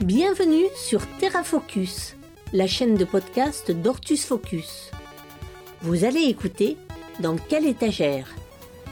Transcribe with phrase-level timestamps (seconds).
[0.00, 2.16] Bienvenue sur TerraFocus,
[2.52, 4.90] la chaîne de podcast d'Ortus Focus.
[5.82, 6.76] Vous allez écouter
[7.20, 8.26] Dans quelle étagère?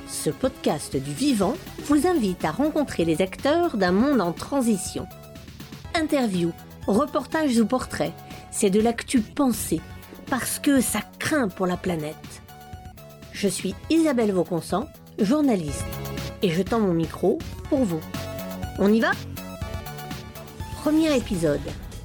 [0.06, 5.06] Ce podcast du vivant vous invite à rencontrer les acteurs d'un monde en transition.
[5.95, 6.52] Interviews,
[6.86, 8.14] reportages ou portraits,
[8.50, 9.80] c'est de l'actu pensée,
[10.27, 12.43] parce que ça craint pour la planète.
[13.32, 14.88] Je suis Isabelle Vauconsant,
[15.18, 15.84] journaliste,
[16.43, 18.00] et je tends mon micro pour vous.
[18.79, 19.11] On y va?
[20.82, 21.61] Premier épisode.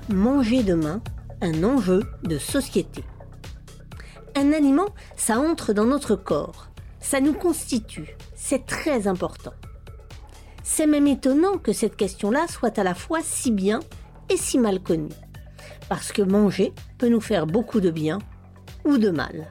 [0.09, 1.01] Manger demain,
[1.41, 3.03] un enjeu de société.
[4.35, 6.67] Un aliment, ça entre dans notre corps.
[6.99, 8.17] Ça nous constitue.
[8.35, 9.53] C'est très important.
[10.63, 13.81] C'est même étonnant que cette question-là soit à la fois si bien
[14.29, 15.13] et si mal connue.
[15.89, 18.19] Parce que manger peut nous faire beaucoup de bien
[18.85, 19.47] ou de mal.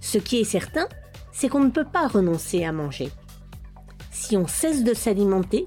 [0.00, 0.88] Ce qui est certain,
[1.32, 3.10] c'est qu'on ne peut pas renoncer à manger.
[4.14, 5.66] Si on cesse de s'alimenter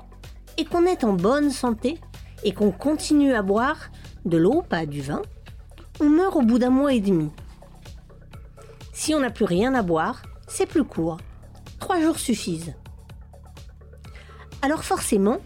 [0.58, 2.00] et qu'on est en bonne santé
[2.44, 3.92] et qu'on continue à boire
[4.26, 5.22] de l'eau, pas du vin,
[6.00, 7.30] on meurt au bout d'un mois et demi.
[8.94, 11.18] Si on n'a plus rien à boire, c'est plus court.
[11.80, 12.74] Trois jours suffisent.
[14.62, 15.40] Alors forcément,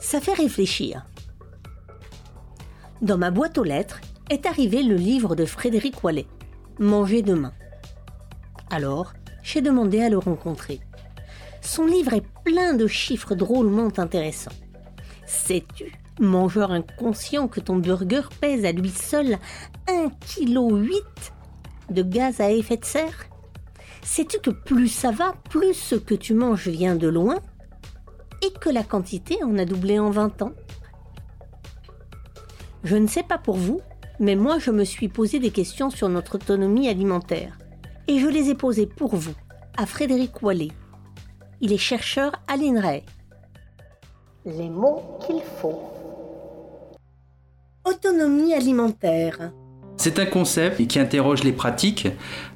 [0.00, 1.06] ça fait réfléchir.
[3.02, 6.26] Dans ma boîte aux lettres est arrivé le livre de Frédéric Wallet,
[6.80, 7.52] Manger demain.
[8.68, 10.80] Alors, j'ai demandé à le rencontrer.
[11.66, 14.52] Son livre est plein de chiffres drôlement intéressants.
[15.26, 19.36] Sais-tu, mangeur inconscient, que ton burger pèse à lui seul
[19.88, 20.10] 1,8
[20.46, 20.92] kg
[21.90, 23.26] de gaz à effet de serre?
[24.02, 27.40] Sais-tu que plus ça va, plus ce que tu manges vient de loin
[28.42, 30.52] et que la quantité en a doublé en 20 ans?
[32.84, 33.80] Je ne sais pas pour vous,
[34.20, 37.58] mais moi je me suis posé des questions sur notre autonomie alimentaire.
[38.06, 39.34] Et je les ai posées pour vous,
[39.76, 40.70] à Frédéric Wallet.
[41.60, 43.00] Il est chercheur à l'INRAE.
[44.44, 45.80] Les mots qu'il faut.
[47.84, 49.52] Autonomie alimentaire.
[49.98, 52.08] C'est un concept qui interroge les pratiques,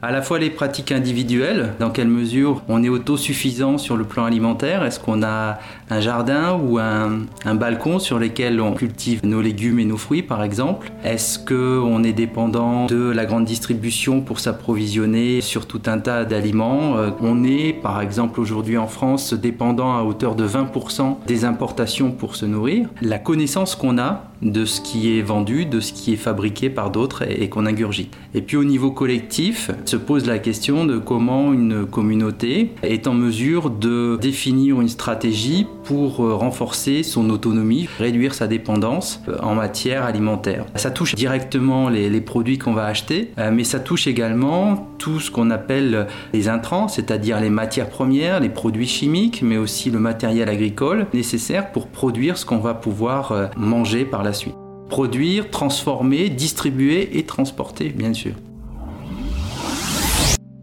[0.03, 4.25] à la fois les pratiques individuelles, dans quelle mesure on est autosuffisant sur le plan
[4.25, 5.59] alimentaire, est-ce qu'on a
[5.89, 10.43] un jardin ou un, balcon sur lequel on cultive nos légumes et nos fruits par
[10.43, 16.25] exemple, est-ce qu'on est dépendant de la grande distribution pour s'approvisionner sur tout un tas
[16.25, 21.45] d'aliments, euh, on est par exemple aujourd'hui en France dépendant à hauteur de 20% des
[21.45, 25.93] importations pour se nourrir, la connaissance qu'on a de ce qui est vendu, de ce
[25.93, 28.17] qui est fabriqué par d'autres et, qu'on ingurgite.
[28.35, 33.15] Et puis au niveau collectif, se pose la question de comment une communauté est en
[33.15, 39.55] mesure de définir une stratégie pour euh, renforcer son autonomie, réduire sa dépendance euh, en
[39.55, 40.65] matière alimentaire.
[40.77, 45.31] Ça touche directement les, produits qu'on va acheter, euh, mais ça touche également tout ce
[45.31, 50.49] qu'on appelle les intrants, c'est-à-dire les matières premières, les produits chimiques, mais aussi le matériel
[50.49, 54.57] agricole nécessaire pour produire ce qu'on va pouvoir manger par la suite.
[54.89, 58.33] Produire, transformer, distribuer et transporter, bien sûr.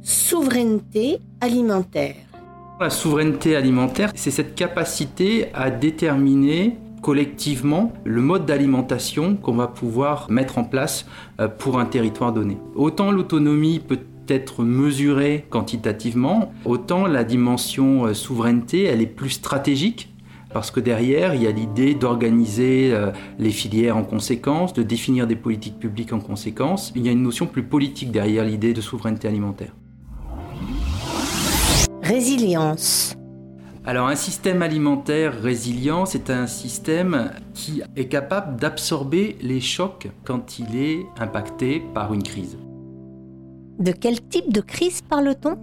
[0.01, 2.15] Souveraineté alimentaire.
[2.79, 10.27] La souveraineté alimentaire, c'est cette capacité à déterminer collectivement le mode d'alimentation qu'on va pouvoir
[10.29, 11.05] mettre en place
[11.39, 12.57] euh, pour un territoire donné.
[12.75, 20.13] Autant l'autonomie peut être mesurée quantitativement, autant la dimension euh, souveraineté, elle est plus stratégique
[20.53, 25.27] parce que derrière, il y a l'idée d'organiser euh, les filières en conséquence, de définir
[25.27, 26.91] des politiques publiques en conséquence.
[26.95, 29.73] Il y a une notion plus politique derrière l'idée de souveraineté alimentaire.
[32.01, 33.15] Résilience.
[33.85, 40.59] Alors un système alimentaire résilient, c'est un système qui est capable d'absorber les chocs quand
[40.59, 42.57] il est impacté par une crise.
[43.79, 45.57] De quel type de crise parle-t-on?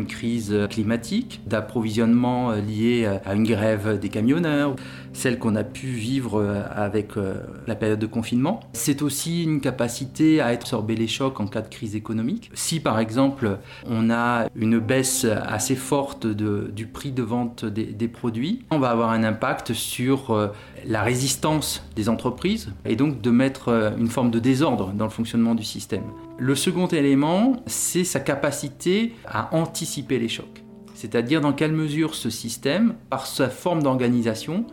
[0.00, 4.74] Une crise climatique, d'approvisionnement lié à une grève des camionneurs,
[5.12, 7.34] celle qu'on a pu vivre avec euh,
[7.66, 8.60] la période de confinement.
[8.72, 12.50] C'est aussi une capacité à absorber les chocs en cas de crise économique.
[12.54, 18.08] Si par exemple on a une baisse assez forte du prix de vente des, des,
[18.08, 20.48] produits, on va avoir un impact sur euh,
[20.86, 25.10] la résistance des entreprises et donc de mettre euh, une forme de désordre dans le
[25.10, 26.04] fonctionnement du système.
[26.38, 30.64] Le second élément, c'est sa capacité à anticiper les chocs.
[30.94, 34.66] C'est-à-dire dans quelle mesure ce système, par sa forme d'organisation,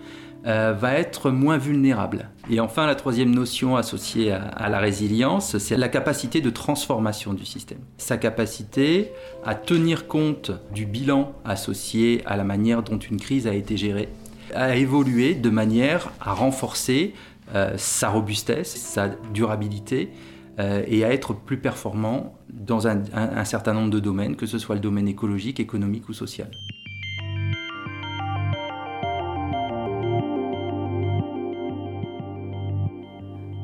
[0.48, 2.30] euh, va être moins vulnérable.
[2.50, 7.46] Et enfin, la troisième notion associée à, la résilience, c'est la capacité de transformation du
[7.46, 7.80] système.
[7.98, 9.12] Sa capacité
[9.46, 14.08] à tenir compte du bilan associé à la manière dont une crise a été gérée,
[14.56, 17.14] à évoluer de manière à renforcer
[17.54, 20.12] euh, sa robustesse, sa durabilité
[20.60, 24.76] euh, et à être plus performant dans un, certain nombre de domaines, que ce soit
[24.76, 26.50] le domaine écologique, économique ou social.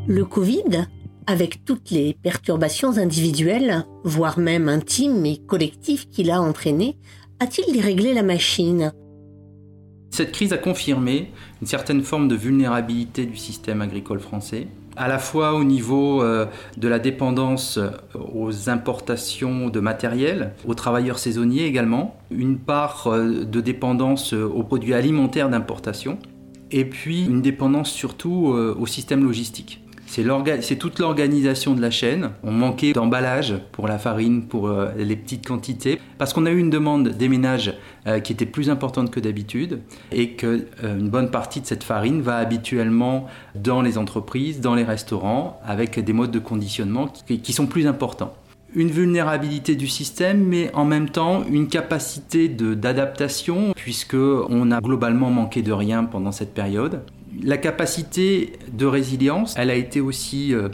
[0.06, 0.88] Le Covid,
[1.28, 6.98] avec toutes les perturbations individuelles, voire même intimes et collectives qu'il a entraînées,
[7.40, 8.92] a-t-il déréglé la machine?
[10.12, 14.68] Cette crise a confirmé une certaine forme de vulnérabilité du système agricole français,
[14.98, 17.90] à la fois au niveau euh, de la dépendance euh,
[18.34, 24.94] aux importations de matériel, aux travailleurs saisonniers également, une part euh, de dépendance aux produits
[24.94, 26.20] alimentaires d'importation,
[26.72, 29.83] et puis une dépendance surtout au système logistique.
[30.62, 32.30] C'est toute l'organisation de la chaîne.
[32.44, 36.60] On manquait d'emballage pour la farine, pour euh, les petites quantités, parce qu'on a eu
[36.60, 37.74] une demande des ménages
[38.06, 39.80] euh, qui était plus importante que d'habitude,
[40.12, 43.26] et qu'une euh, bonne partie de cette farine va habituellement
[43.56, 48.34] dans les entreprises, dans les restaurants, avec des modes de conditionnement qui, sont plus importants
[48.76, 55.62] une vulnérabilité du système, mais en même temps une capacité d'adaptation, puisqu'on a globalement manqué
[55.62, 57.04] de rien pendant cette période.
[57.42, 60.70] La capacité de résilience, elle a été aussi euh,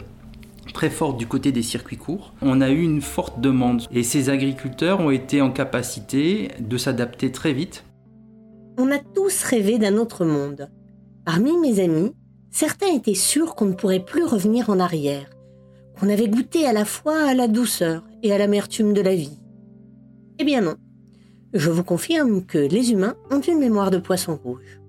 [0.74, 2.34] très forte du côté des circuits courts.
[2.42, 7.32] On a eu une forte demande et ces agriculteurs ont été en capacité de s'adapter
[7.32, 7.84] très vite.
[8.78, 10.70] On a tous rêvé d'un autre monde.
[11.24, 12.12] Parmi mes amis,
[12.50, 15.30] certains étaient sûrs qu'on ne pourrait plus revenir en arrière,
[15.98, 19.38] qu'on avait goûté à la fois à la douceur et à l'amertume de la vie.
[20.38, 20.76] Eh bien non.
[21.52, 24.79] Je vous confirme que les humains ont une mémoire de poisson rouge.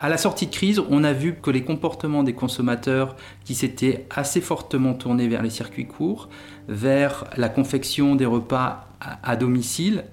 [0.00, 3.14] À la sortie de crise, on a vu que les comportements des consommateurs
[3.44, 6.28] qui s'étaient assez fortement tournés vers les circuits courts,
[6.68, 8.88] vers la confection des repas
[9.22, 10.04] à domicile,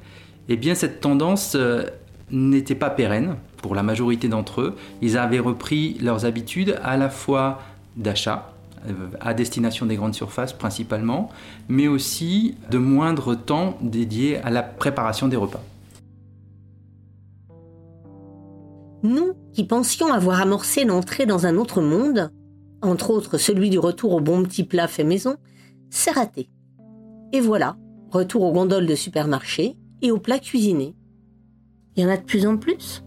[0.49, 1.83] eh bien cette tendance euh,
[2.29, 4.75] n'était pas pérenne pour la majorité d'entre eux.
[5.01, 7.61] Ils avaient repris leurs habitudes à la fois
[7.95, 8.53] d'achat,
[8.87, 11.29] euh, à destination des grandes surfaces principalement,
[11.69, 15.63] mais aussi de moindre temps dédié à la préparation des repas.
[19.03, 22.31] Nous, qui pensions avoir amorcé l'entrée dans un autre monde,
[22.81, 25.38] entre autres celui du retour au bon petit plat fait maison,
[25.89, 26.50] c'est raté.
[27.33, 27.77] Et voilà,
[28.12, 30.95] retour aux gondoles de supermarché et aux plats cuisinés.
[31.95, 33.03] Il y en a de plus en plus?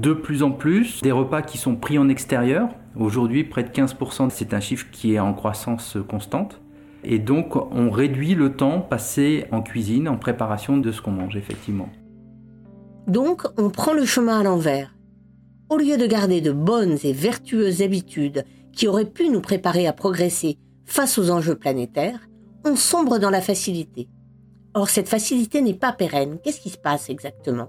[0.00, 2.68] De plus en plus, des repas qui sont pris en extérieur.
[2.96, 6.60] Aujourd'hui, près de 15%, c'est un chiffre qui est en croissance constante.
[7.02, 11.36] Et donc, on réduit le temps passé en cuisine, en préparation de ce qu'on mange,
[11.36, 11.88] effectivement.
[13.06, 14.94] Donc, on prend le chemin à l'envers.
[15.68, 19.92] Au lieu de garder de bonnes et vertueuses habitudes qui auraient pu nous préparer à
[19.92, 22.28] progresser face aux enjeux planétaires,
[22.64, 24.08] on sombre dans la facilité.
[24.74, 26.38] Or, cette facilité n'est pas pérenne.
[26.42, 27.68] Qu'est-ce qui se passe exactement?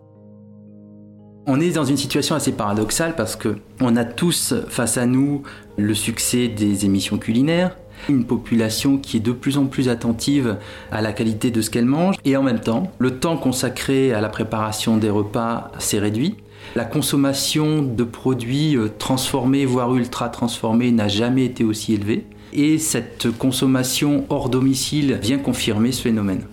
[1.48, 5.42] On est dans une situation assez paradoxale parce que on a tous face à nous
[5.76, 7.78] le succès des émissions culinaires,
[8.10, 10.58] une population qui est de plus en plus attentive
[10.92, 14.22] à la qualité de ce qu'elle mange et en même temps, le temps consacré à
[14.22, 16.38] la préparation des repas s'est réduit.
[16.76, 22.26] La consommation de produits euh, transformés, voire ultra transformés, n'a jamais été aussi élevée.
[22.54, 26.44] Et cette consommation hors domicile vient confirmer ce phénomène.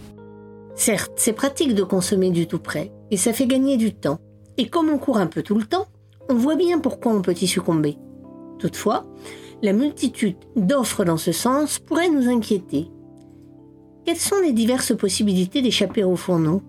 [0.74, 4.18] Certes, c'est pratique de consommer du tout près, et ça fait gagner du temps.
[4.56, 5.86] Et comme on court un peu tout le temps,
[6.28, 7.96] on voit bien pourquoi on peut y succomber.
[8.58, 9.04] Toutefois,
[9.62, 12.88] la multitude d'offres dans ce sens pourrait nous inquiéter.
[14.04, 16.62] Quelles sont les diverses possibilités d'échapper au fourneau?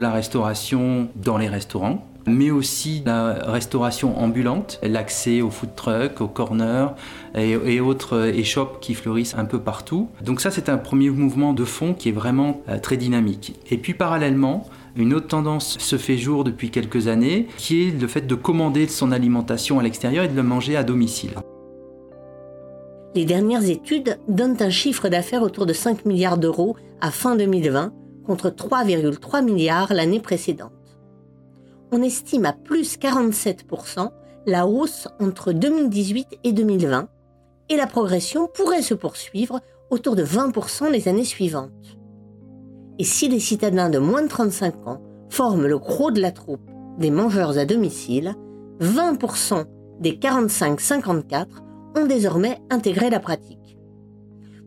[0.00, 6.28] La restauration dans les restaurants, mais aussi la restauration ambulante, l'accès aux food trucks, aux
[6.28, 6.88] corners
[7.34, 10.08] et, autres échoppes qui fleurissent un peu partout.
[10.22, 13.54] Donc ça, c'est un premier mouvement de fond qui est vraiment euh, très dynamique.
[13.70, 18.06] Et puis parallèlement, une autre tendance se fait jour depuis quelques années, qui est le
[18.06, 21.34] fait de commander son alimentation à l'extérieur et de le manger à domicile.
[23.14, 27.92] Les dernières études donnent un chiffre d'affaires autour de 5 milliards d'euros à fin 2020
[28.24, 30.72] contre 3,3 milliards l'année précédente.
[31.92, 34.10] On estime à plus 47%
[34.46, 37.08] la hausse entre 2018 et 2020
[37.68, 39.60] et la progression pourrait se poursuivre
[39.90, 41.98] autour de 20% les années suivantes.
[42.98, 46.70] Et si les citadins de moins de 35 ans forment le gros de la troupe
[46.98, 48.34] des mangeurs à domicile,
[48.80, 49.64] 20%
[50.00, 51.46] des 45-54
[51.96, 53.78] ont désormais intégré la pratique.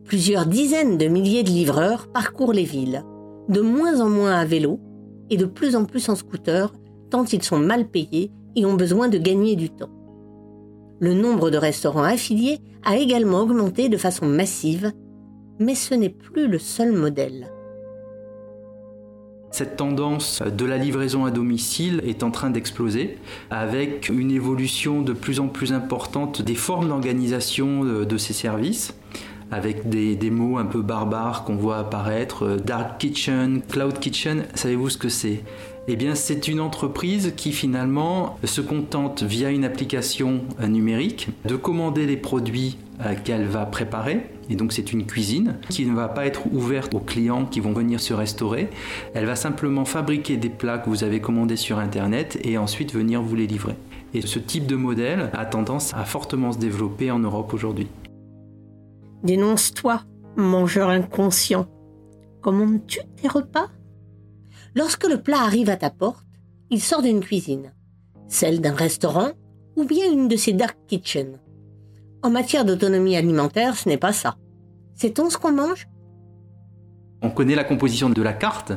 [0.04, 3.04] Plusieurs dizaines de milliers de livreurs parcourent les villes,
[3.50, 4.80] de moins en moins à vélo
[5.30, 6.74] et de plus en plus en scooter,
[7.10, 9.92] tant ils sont mal payés et ont besoin de gagner du temps.
[11.00, 14.92] Le nombre de restaurants affiliés a également augmenté de façon massive,
[15.60, 17.52] mais ce n'est plus le seul modèle.
[19.58, 23.18] Cette tendance de la livraison à domicile est en train d'exploser
[23.50, 28.94] avec une évolution de plus en plus importante des formes d'organisation de, ces services
[29.50, 34.44] avec des, des mots un peu barbares qu'on voit apparaître, euh, Dark Kitchen, Cloud Kitchen,
[34.54, 35.42] savez-vous ce que c'est?
[35.90, 42.06] Eh bien, c'est une entreprise qui finalement se contente via une application numérique de commander
[42.06, 44.30] les produits euh, qu'elle va préparer.
[44.50, 47.72] Et donc c'est une cuisine qui ne va pas être ouverte aux clients qui vont
[47.72, 48.70] venir se restaurer.
[49.14, 53.22] Elle va simplement fabriquer des plats que vous avez commandés sur Internet et ensuite venir
[53.22, 53.76] vous les livrer.
[54.14, 57.88] Et ce type de modèle a tendance à fortement se développer en Europe aujourd'hui.
[59.24, 60.02] Dénonce-toi,
[60.36, 61.68] mangeur inconscient.
[62.42, 63.68] Commandes-tu tes repas?
[64.78, 66.24] Lorsque le plat arrive à ta porte,
[66.70, 67.74] il sort d'une cuisine,
[68.28, 69.32] celle d'un restaurant
[69.76, 71.40] ou bien une de ces dark kitchens.
[72.22, 74.36] En matière d'autonomie alimentaire, ce n'est pas ça.
[74.94, 75.88] Sait-on ce qu'on mange?
[77.24, 78.72] On connaît la composition de la carte.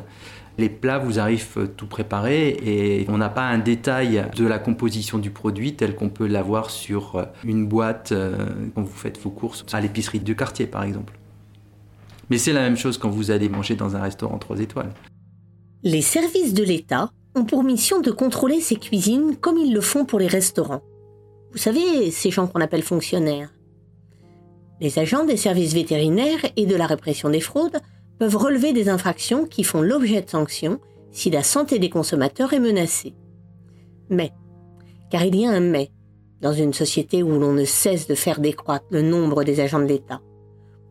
[0.57, 5.19] Les plats vous arrivent tout préparés et on n'a pas un détail de la composition
[5.19, 9.67] du produit tel qu'on peut l'avoir sur une boîte euh, quand vous faites vos courses
[9.71, 11.19] à l'épicerie du quartier par exemple.
[12.31, 14.95] Mais c'est la même chose quand vous allez manger dans un restaurant 3 étoiles.
[15.83, 20.05] Les services de l'État ont pour mission de contrôler ces cuisines comme ils le font
[20.05, 20.83] pour les restaurants.
[21.53, 23.51] Vous savez, ces gens qu'on appelle fonctionnaires.
[24.79, 27.81] Les agents des services vétérinaires et de la répression des fraudes
[28.19, 30.81] peuvent relever des infractions qui font l'objet de sanctions
[31.13, 33.15] si la santé des consommateurs est menacée.
[34.11, 34.33] Mais,
[35.11, 35.91] car il y a un mais,
[36.43, 39.87] dans une société où l'on ne cesse de faire décroître le nombre des agents de
[39.87, 40.21] l'État,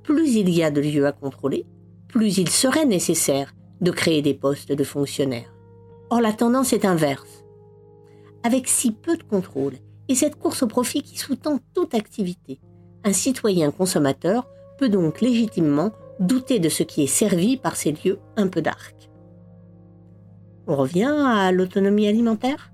[0.01, 1.67] plus il y a de lieux à contrôler,
[2.07, 5.53] plus il serait nécessaire de créer des postes de fonctionnaires.
[6.09, 7.45] Or, la tendance est inverse.
[8.43, 9.73] Avec si peu de contrôle
[10.07, 12.59] et cette course au profit qui sous-tend toute activité,
[13.03, 18.19] un citoyen consommateur peut donc légitimement douter de ce qui est servi par ces lieux
[18.35, 19.09] un peu d'arc.
[20.67, 22.71] On revient à l'autonomie alimentaire?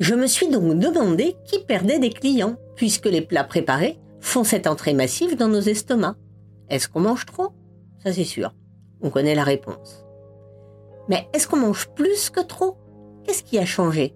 [0.00, 4.66] Je me suis donc demandé qui perdait des clients, puisque les plats préparés font cette
[4.66, 6.16] entrée massive dans nos estomacs.
[6.68, 7.52] Est-ce qu'on mange trop?
[8.02, 8.52] Ça c'est sûr.
[9.02, 10.04] On connaît la réponse.
[11.08, 12.76] Mais est-ce qu'on mange plus que trop?
[13.22, 14.14] Qu'est-ce qui a changé?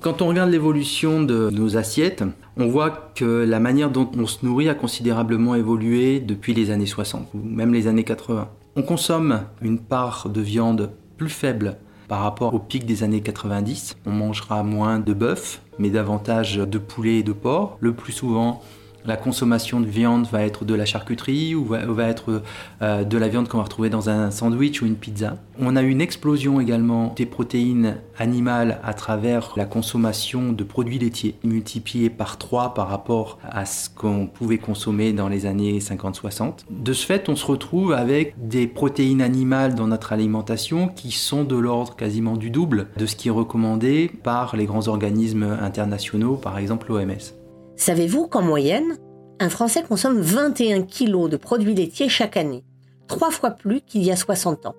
[0.00, 2.24] Quand on regarde l'évolution de nos assiettes,
[2.56, 6.86] on voit que la manière dont on se nourrit a considérablement évolué depuis les années
[6.86, 8.48] 60 ou même les années 80.
[8.74, 11.76] On consomme une part de viande plus faible
[12.10, 13.96] par rapport au pic des années 90.
[14.04, 17.76] On mangera moins de bœuf, mais davantage de poulet et de porc.
[17.78, 18.62] Le plus souvent,
[19.04, 22.42] la consommation de viande va être de la charcuterie ou va, être
[22.82, 25.36] euh, de la viande qu'on va retrouver dans un sandwich ou une pizza.
[25.58, 31.34] On a une explosion également des protéines animales à travers la consommation de produits laitiers,
[31.44, 36.64] multipliée par 3 par rapport à ce qu'on pouvait consommer dans les années 50-60.
[36.70, 41.44] De ce fait, on se retrouve avec des protéines animales dans notre alimentation qui sont
[41.44, 46.36] de l'ordre quasiment du double de ce qui est recommandé par les grands organismes internationaux,
[46.36, 47.39] par exemple l'OMS.
[47.80, 48.98] Savez-vous qu'en moyenne,
[49.38, 52.62] un Français consomme 21 kilos de produits laitiers chaque année,
[53.08, 54.74] trois fois plus qu'il y a 60 ans?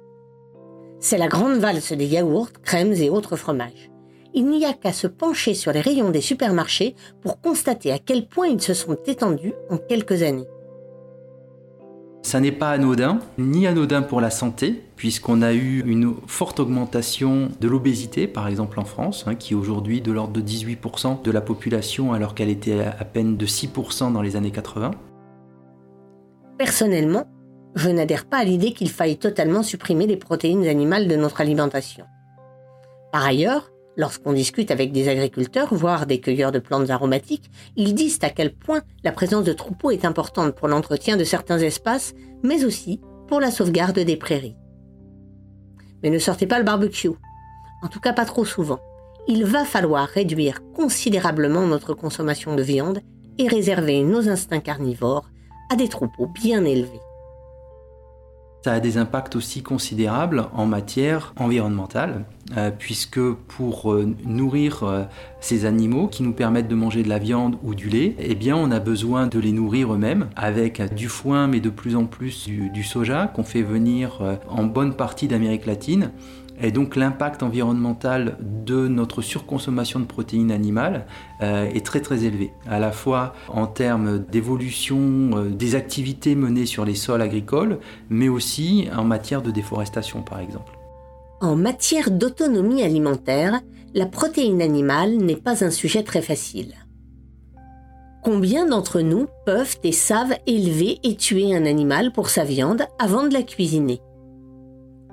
[1.00, 3.90] C'est la grande valse des yaourts, crèmes et autres fromages.
[4.36, 6.94] Il n'y a qu'à se pencher sur les rayons des supermarchés
[7.24, 10.48] pour constater à quel point ils se sont étendus en quelques années.
[12.24, 17.50] Ça n'est pas anodin, ni anodin pour la santé, puisqu'on a eu une forte augmentation
[17.60, 21.32] de l'obésité, par exemple en France, hein, qui est aujourd'hui de l'ordre de 18% de
[21.32, 24.92] la population, alors qu'elle était à peine de 6% dans les années 80.
[26.60, 27.26] Personnellement,
[27.74, 32.06] je n'adhère pas à l'idée qu'il faille totalement supprimer les protéines animales de notre alimentation.
[33.12, 38.20] Par ailleurs, Lorsqu'on discute avec des agriculteurs, voire des cueilleurs de plantes aromatiques, ils disent
[38.22, 42.64] à quel point la présence de troupeaux est importante pour l'entretien de certains espaces, mais
[42.64, 44.56] aussi pour la sauvegarde des prairies.
[46.04, 47.10] Mais ne sortez pas le barbecue.
[47.84, 48.80] En tout cas pas trop souvent.
[49.28, 53.02] Il va falloir réduire considérablement notre consommation de viande
[53.38, 55.30] et réserver nos instincts carnivores
[55.72, 57.02] à des troupeaux bien élevés.
[58.64, 62.26] Ça a des impacts aussi considérables en matière environnementale,
[62.58, 65.04] euh, puisque pour euh, nourrir euh,
[65.40, 68.56] ces animaux qui nous permettent de manger de la viande ou du lait, eh bien
[68.56, 72.48] on a besoin de les nourrir eux-mêmes avec du foin, mais de plus en plus
[72.48, 76.12] du soja qu'on fait venir en bonne partie d'Amérique latine
[76.62, 81.06] et donc l'impact environnemental de notre surconsommation de protéines animales
[81.42, 86.66] euh, est très très élevé, à la fois en termes d'évolution euh, des activités menées
[86.66, 90.78] sur les sols agricoles, mais aussi en matière de déforestation par exemple.
[91.42, 93.62] En matière d'autonomie alimentaire,
[93.94, 96.76] la protéine animale n'est pas un sujet très facile.
[98.24, 103.28] Combien d'entre nous peuvent et savent élever et tuer un animal pour sa viande avant
[103.28, 104.00] de la cuisiner?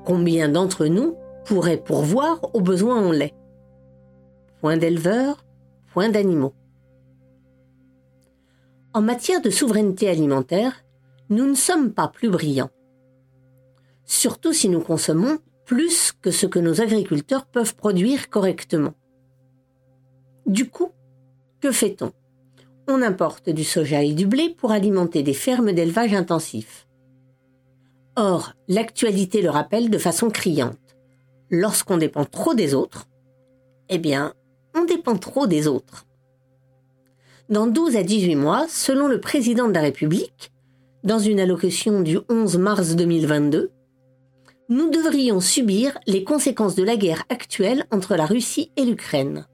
[0.04, 1.14] Combien d'entre nous
[1.48, 3.34] pourrait pourvoir aux besoins en lait.
[4.60, 5.46] Point d'éleveurs,
[5.94, 6.52] point d'animaux.
[8.92, 10.84] En matière de souveraineté alimentaire,
[11.30, 12.70] nous ne sommes pas plus brillants.
[14.04, 18.92] Surtout si nous consommons plus que ce que nos agriculteurs peuvent produire correctement.
[20.44, 20.90] Du coup,
[21.60, 22.12] que fait-on?
[22.88, 26.86] On importe du soja et du blé pour alimenter des fermes d'élevage intensif.
[28.16, 30.87] Or, l'actualité le rappelle de façon criante.
[31.50, 33.08] Lorsqu'on dépend trop des autres,
[33.88, 34.34] eh bien,
[34.74, 36.06] on dépend trop des autres.
[37.48, 40.52] Dans 12 à 18 mois, selon le président de la République,
[41.04, 43.70] dans une allocution du 11 mars 2022,
[44.68, 49.46] nous devrions subir les conséquences de la guerre actuelle entre la Russie et l'Ukraine.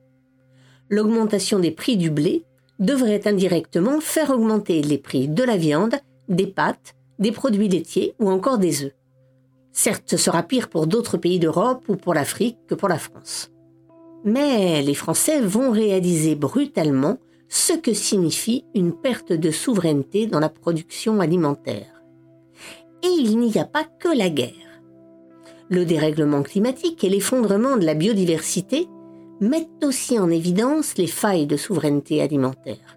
[0.90, 2.44] L'augmentation des prix du blé
[2.80, 5.94] devrait indirectement faire augmenter les prix de la viande,
[6.28, 8.92] des pâtes, des produits laitiers ou encore des œufs.
[9.76, 13.50] Certes, ce sera pire pour d'autres pays d'Europe ou pour l'Afrique que pour la France.
[14.24, 20.48] Mais les Français vont réaliser brutalement ce que signifie une perte de souveraineté dans la
[20.48, 22.02] production alimentaire.
[23.02, 24.52] Et il n'y a pas que la guerre.
[25.68, 28.86] Le dérèglement climatique et l'effondrement de la biodiversité
[29.40, 32.96] mettent aussi en évidence les failles de souveraineté alimentaire.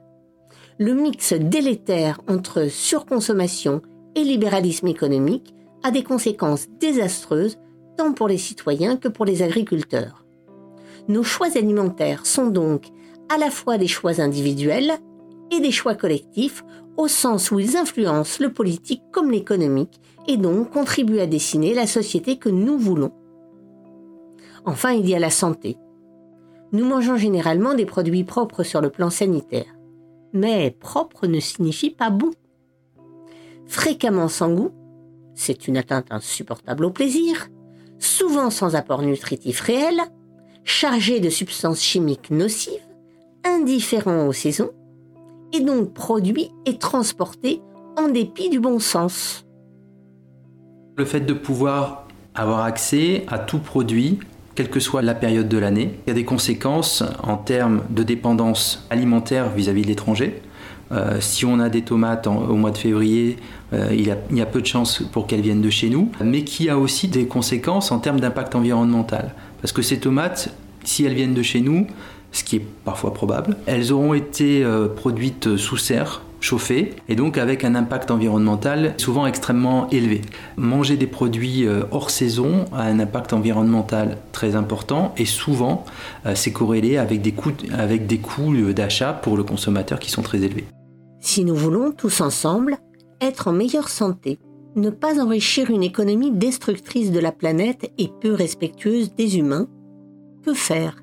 [0.78, 3.82] Le mix délétère entre surconsommation
[4.14, 5.56] et libéralisme économique
[5.88, 7.58] a des conséquences désastreuses
[7.98, 10.26] tant pour les citoyens que pour les agriculteurs.
[11.08, 12.88] Nos choix alimentaires sont donc
[13.30, 14.92] à la fois des choix individuels
[15.50, 16.66] et des choix collectifs
[16.98, 21.88] au sens où ils influencent le politique comme l'économique et donc contribuent à dessiner la
[21.88, 23.14] société que nous voulons.
[24.66, 25.78] Enfin, il y a la santé.
[26.74, 29.74] Nous mangeons généralement des produits propres sur le plan sanitaire.
[30.34, 32.32] Mais propre ne signifie pas bon.
[33.68, 34.72] Fréquemment sans goût,
[35.38, 37.48] c'est une atteinte insupportable au plaisir,
[38.00, 40.02] souvent sans apport nutritif réel,
[40.66, 42.82] chargé de substances chimiques nocives,
[43.46, 44.72] indifférent aux saisons,
[45.54, 47.62] et donc produit et transporté
[47.96, 49.46] en dépit du bon sens.
[50.98, 54.20] Le fait de pouvoir avoir accès à tout produit,
[54.56, 58.88] quelle que soit la période de l'année, il a des conséquences en termes de dépendance
[58.90, 60.42] alimentaire vis-à-vis de l'étranger.
[60.92, 63.38] Euh, si on a des tomates au mois de février,
[63.74, 66.70] euh, il, y a, peu de chances pour qu'elles viennent de chez nous, mais qui
[66.70, 69.34] a aussi des conséquences en termes d'impact environnemental.
[69.62, 71.88] Parce que ces tomates, si elles viennent de chez nous,
[72.32, 73.58] ce qui est parfois probable.
[73.66, 79.26] Elles auront été euh, produites sous serre, chauffées, et donc avec un impact environnemental souvent
[79.26, 80.22] extrêmement élevé.
[80.56, 85.86] Manger des produits euh, hors saison a un impact environnemental très important et souvent
[86.26, 90.22] euh, c'est corrélé avec des coûts, avec des coûts d'achat pour le consommateur qui sont
[90.22, 90.66] très élevés.
[91.20, 92.78] Si nous voulons tous ensemble
[93.22, 94.40] être en meilleure santé,
[94.76, 99.68] ne pas enrichir une économie destructrice de la planète et peu respectueuse des humains,
[100.44, 101.02] que faire?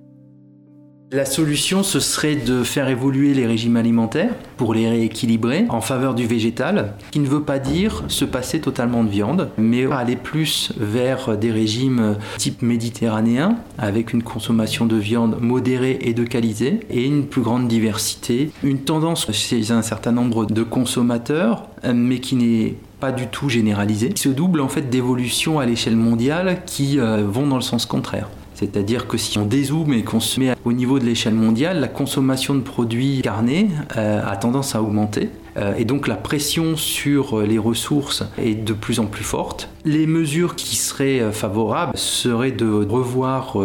[1.14, 6.14] La solution, ce serait de faire évoluer les régimes alimentaires pour les rééquilibrer en faveur
[6.14, 10.72] du végétal, qui ne veut pas dire se passer totalement de viande, mais aller plus
[10.76, 17.04] vers des régimes type méditerranéen, avec une consommation de viande modérée et de qualité, et
[17.04, 18.50] une plus grande diversité.
[18.64, 24.08] Une tendance chez un certain nombre de consommateurs, mais qui n'est pas du tout généralisée,
[24.08, 27.86] qui se double en fait d'évolutions à l'échelle mondiale qui euh, vont dans le sens
[27.86, 28.28] contraire.
[28.54, 31.88] C'est-à-dire que si on dézoome et qu'on se met au niveau de l'échelle mondiale, la
[31.88, 35.30] consommation de produits carnés euh, a tendance à augmenter.
[35.56, 39.68] Euh, et donc la pression sur les ressources est de plus en plus forte.
[39.84, 43.56] Les mesures qui seraient euh, favorables seraient de revoir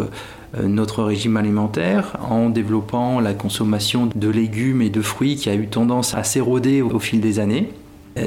[0.63, 5.67] notre régime alimentaire en développant la consommation de légumes et de fruits qui a eu
[5.67, 7.69] tendance à s'éroder au fil des années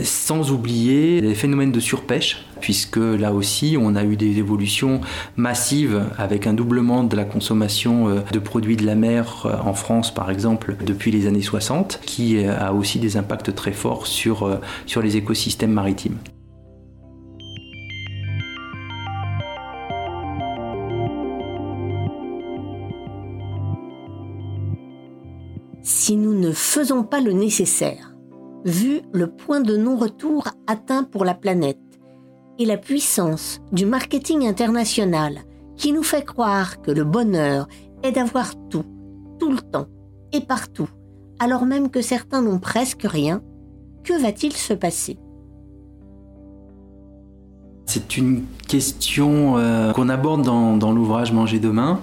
[0.03, 5.01] sans oublier les phénomènes de surpêche, puisque là aussi on a eu des évolutions
[5.37, 9.75] massives avec un doublement de la consommation euh, de produits de la mer euh, en
[9.75, 14.07] France par exemple depuis les années 60, qui euh, a aussi des impacts très forts
[14.07, 14.61] sur
[15.03, 16.19] les écosystèmes maritimes.
[25.83, 28.12] Si nous ne faisons pas le nécessaire,
[28.65, 31.79] vu le point de non-retour atteint pour la planète
[32.59, 35.39] et la puissance du marketing international
[35.77, 37.67] qui nous fait croire que le bonheur
[38.03, 38.85] est d'avoir tout,
[39.39, 39.87] tout le temps
[40.33, 40.89] et partout,
[41.39, 43.43] alors même que certains n'ont presque rien,
[44.05, 45.19] que va-t-il se passer?
[47.87, 52.01] C'est une question euh, qu'on aborde dans, dans l'ouvrage Manger demain.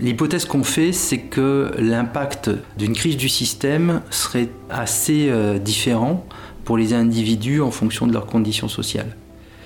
[0.00, 6.26] L'hypothèse qu'on fait, c'est que l'impact d'une crise du système serait assez euh, différent
[6.64, 9.16] pour les individus en fonction de leurs conditions sociales.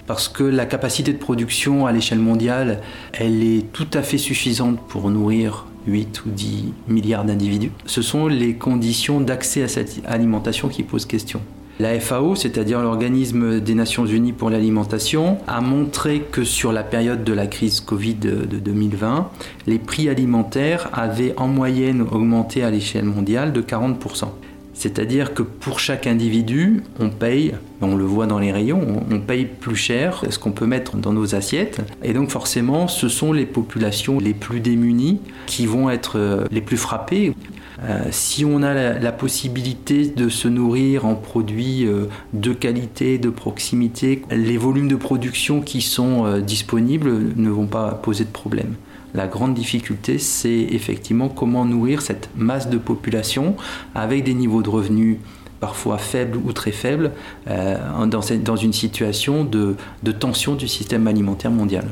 [0.07, 2.81] parce que la capacité de production à l'échelle mondiale,
[3.13, 7.71] elle est tout à fait suffisante pour nourrir 8 ou 10 milliards d'individus.
[7.87, 11.41] Ce sont les conditions d'accès à cette alimentation qui posent question.
[11.81, 17.25] La FAO, c'est-à-dire l'organisme des Nations Unies pour l'alimentation, a montré que sur la période
[17.25, 19.31] de la crise Covid de 2020,
[19.67, 24.27] les prix alimentaires avaient en moyenne augmenté à l'échelle mondiale de 40%.
[24.75, 29.47] C'est-à-dire que pour chaque individu, on paye, on le voit dans les rayons, on paye
[29.47, 31.81] plus cher ce qu'on peut mettre dans nos assiettes.
[32.03, 36.61] Et donc forcément, ce sont les populations les plus démunies qui vont être euh, les
[36.61, 37.35] plus frappées.
[37.83, 43.31] Euh, si on a la, possibilité de se nourrir en produits euh, de qualité, de
[43.31, 48.75] proximité, les volumes de production qui sont euh, disponibles ne vont pas poser de problème.
[49.15, 53.57] La grande difficulté, c'est effectivement comment nourrir cette masse de population
[53.95, 55.19] avec des niveaux de revenus
[55.59, 57.11] parfois faibles ou très faibles
[57.47, 59.77] dans, une situation de
[60.13, 61.85] tension du système alimentaire mondial.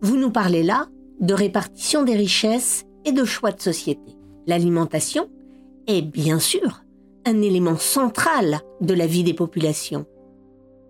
[0.00, 0.86] Vous nous parlez là
[1.20, 4.15] de répartition des richesses et de choix de société.
[4.48, 5.28] L'alimentation
[5.88, 6.82] est bien sûr
[7.26, 10.06] un élément central de la vie des populations.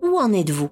[0.03, 0.69] Où en êtes-vous?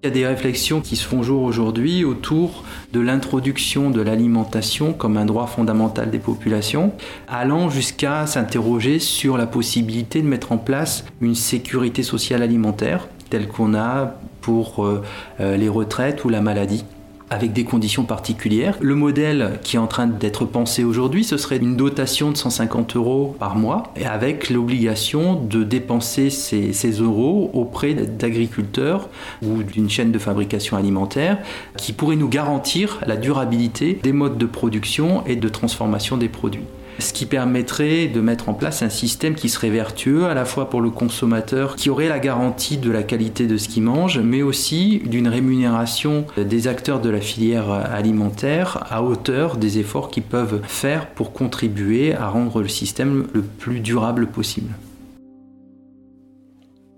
[0.00, 4.92] Il y a des réflexions qui se font jour aujourd'hui autour de l'introduction de l'alimentation
[4.92, 6.92] comme un droit fondamental des populations,
[7.26, 13.48] allant jusqu'à s'interroger sur la possibilité de mettre en place une sécurité sociale alimentaire telle
[13.48, 15.02] qu'on a pour euh,
[15.40, 16.84] euh, les retraites ou la maladie
[17.30, 18.76] avec des conditions particulières.
[18.80, 22.96] Le modèle qui est en train d'être pensé aujourd'hui, ce serait une dotation de 150
[22.96, 29.08] euros par mois, et avec l'obligation de dépenser ces, ces euros auprès d'agriculteurs
[29.42, 31.38] ou d'une chaîne de fabrication alimentaire
[31.76, 36.64] qui pourrait nous garantir la durabilité des modes de production et de transformation des produits
[36.98, 40.70] ce qui permettrait de mettre en place un système qui serait vertueux à la fois
[40.70, 44.42] pour le consommateur qui aurait la garantie de la qualité de ce qu'il mange, mais
[44.42, 50.60] aussi d'une rémunération des acteurs de la filière alimentaire à hauteur des efforts qu'ils peuvent
[50.66, 54.70] faire pour contribuer à rendre le système le plus durable possible.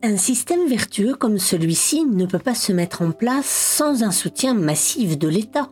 [0.03, 4.55] Un système vertueux comme celui-ci ne peut pas se mettre en place sans un soutien
[4.55, 5.71] massif de l'État.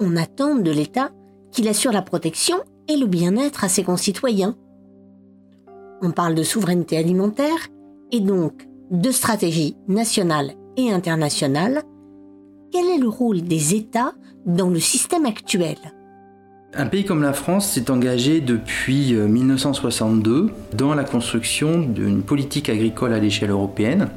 [0.00, 1.10] On attend de l'État
[1.52, 2.56] qu'il assure la protection
[2.88, 4.56] et le bien-être à ses concitoyens.
[6.02, 7.68] On parle de souveraineté alimentaire
[8.10, 11.82] et donc de stratégie nationale et internationale.
[12.72, 14.14] Quel est le rôle des États
[14.46, 15.76] dans le système actuel?
[16.74, 22.70] Un pays comme la France s'est engagé depuis 1962 euh, dans la construction d'une politique
[22.70, 24.08] agricole à l'échelle européenne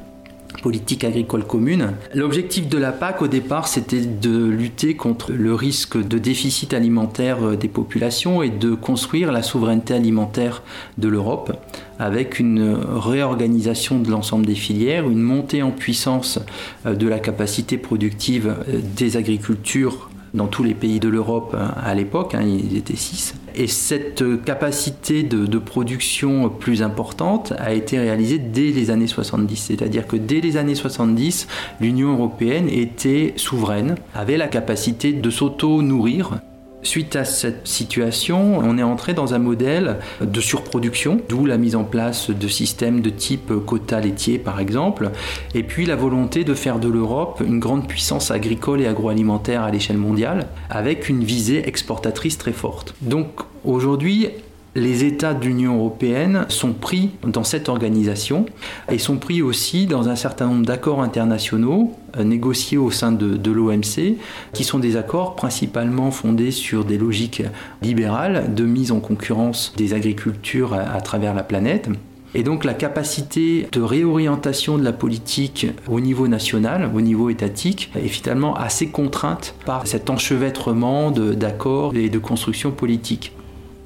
[0.62, 1.94] politique agricole commune.
[2.13, 7.44] L'objectif de la PAC au départ, c'était de lutter contre le risque de déficit alimentaire
[7.44, 10.63] euh, des populations et de construire la souveraineté alimentaire
[10.98, 11.52] de l'Europe
[12.00, 16.39] avec une réorganisation de l'ensemble des filières, une montée en puissance
[16.86, 21.74] euh, de la capacité productive euh, des agricultures dans tous les pays de l'Europe hein,
[21.84, 23.34] à l'époque, hein, ils étaient six.
[23.56, 29.56] Et cette capacité de, production plus importante a été réalisée dès les années 70.
[29.56, 31.48] C'est-à-dire que dès les années 70,
[31.80, 36.39] l'Union européenne était souveraine, avait la capacité de s'auto-nourrir
[36.86, 41.76] Suite à cette situation, on est entré dans un modèle de surproduction, d'où la mise
[41.76, 45.10] en place de systèmes de type quota laitier par exemple,
[45.56, 49.71] et puis la volonté de faire de l'Europe une grande puissance agricole et agroalimentaire à
[49.71, 52.93] l'échelle mondiale, avec une visée exportatrice très forte.
[53.02, 53.30] Donc
[53.63, 54.28] aujourd'hui,
[54.75, 58.45] les États de l'Union européenne sont pris dans cette organisation
[58.91, 63.51] et sont pris aussi dans un certain nombre d'accords internationaux euh, négociés au sein de,
[63.51, 64.17] l'OMC,
[64.51, 67.43] qui sont des accords principalement fondés sur des logiques
[67.81, 71.89] libérales de mise en concurrence des agricultures à, travers la planète.
[72.33, 77.91] Et donc la capacité de réorientation de la politique au niveau national, au niveau étatique,
[77.95, 83.35] est finalement assez contrainte par cet enchevêtrement d'accords et de construction politique.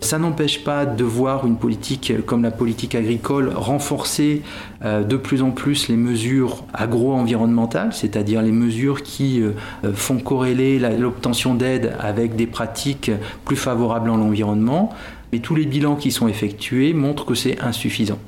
[0.01, 4.41] Ça n'empêche pas de voir une politique comme la politique agricole renforcer
[4.83, 9.53] euh, de plus en plus les mesures agro-environnementales, c'est-à-dire les mesures qui euh,
[9.93, 13.11] font corréler l'obtention d'aide avec des pratiques
[13.43, 14.93] plus favorables à l'environnement.
[15.31, 18.19] Mais tous les bilans qui sont effectués montrent que c'est insuffisant.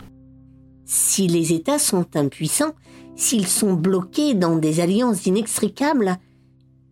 [0.85, 2.73] Si les États sont impuissants,
[3.15, 6.17] s'ils sont bloqués dans des alliances inextricables,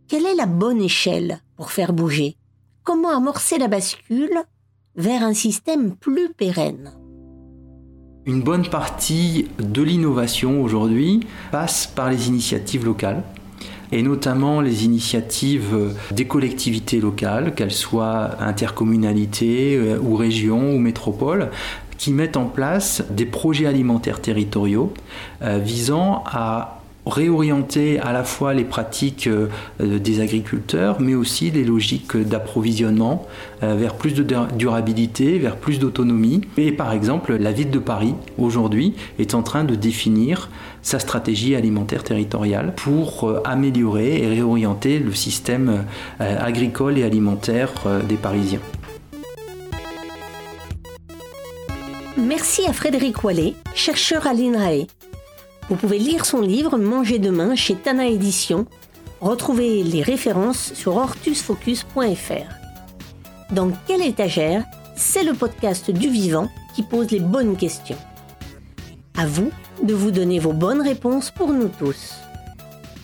[0.08, 2.38] quelle est la bonne échelle pour faire bouger?
[2.84, 4.42] Comment amorcer la bascule?
[5.00, 6.92] Vers un système plus pérenne.
[8.26, 13.24] Une bonne partie de l'innovation aujourd'hui passe par les initiatives locales
[13.94, 21.50] et notamment les initiatives des collectivités locales, qu'elles soient intercommunalités euh, ou régions ou métropoles,
[21.98, 24.94] qui mettent en place des projets alimentaires territoriaux
[25.42, 29.48] euh, visant à réorienter à la fois les pratiques euh,
[29.80, 33.28] des agriculteurs, mais aussi les logiques d'approvisionnement
[33.64, 36.42] euh, vers plus de durabilité, vers plus d'autonomie.
[36.58, 40.50] Et par exemple, la ville de Paris, aujourd'hui, est en train de définir
[40.82, 45.86] sa stratégie alimentaire territoriale pour euh, améliorer et réorienter le système
[46.20, 47.72] agricole et alimentaire
[48.08, 48.60] des Parisiens.
[52.18, 54.88] Merci à Frédéric Wallet, chercheur à l'INRAE.
[55.70, 58.66] Vous pouvez lire son livre Manger demain chez Tana Édition.
[59.22, 63.54] Retrouvez les références sur hortusfocus.fr.
[63.54, 68.00] Dans quelle étagère C'est le podcast du vivant qui pose les bonnes questions.
[69.16, 69.52] À vous
[69.84, 72.16] de vous donner vos bonnes réponses pour nous tous.